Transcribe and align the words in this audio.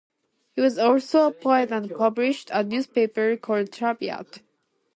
He 0.55 0.61
was 0.61 0.79
also 0.79 1.27
a 1.27 1.31
poet 1.31 1.71
and 1.71 1.95
published 1.95 2.49
a 2.51 2.63
newspaper 2.63 3.37
called 3.37 3.69
Tarbiat. 3.69 4.39